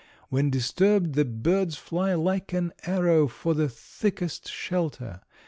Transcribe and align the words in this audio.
"When 0.29 0.49
disturbed, 0.49 1.13
the 1.13 1.25
birds 1.25 1.75
fly 1.77 2.15
like 2.15 2.53
an 2.53 2.73
arrow 2.87 3.27
for 3.27 3.53
the 3.53 3.69
thickest 3.69 4.49
shelter. 4.49 5.21